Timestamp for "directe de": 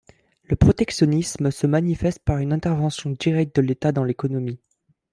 3.11-3.61